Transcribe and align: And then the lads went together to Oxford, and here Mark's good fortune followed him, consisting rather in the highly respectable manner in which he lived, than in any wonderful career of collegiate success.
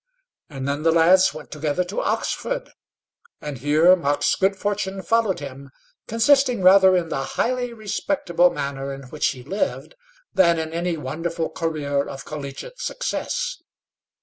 And 0.49 0.67
then 0.67 0.81
the 0.81 0.91
lads 0.91 1.31
went 1.31 1.51
together 1.51 1.83
to 1.83 2.01
Oxford, 2.01 2.71
and 3.39 3.59
here 3.59 3.95
Mark's 3.95 4.33
good 4.35 4.55
fortune 4.55 5.03
followed 5.03 5.39
him, 5.41 5.69
consisting 6.07 6.63
rather 6.63 6.95
in 6.95 7.09
the 7.09 7.23
highly 7.37 7.71
respectable 7.71 8.49
manner 8.49 8.91
in 8.91 9.03
which 9.11 9.27
he 9.27 9.43
lived, 9.43 9.93
than 10.33 10.57
in 10.57 10.73
any 10.73 10.97
wonderful 10.97 11.51
career 11.51 12.03
of 12.03 12.25
collegiate 12.25 12.79
success. 12.79 13.57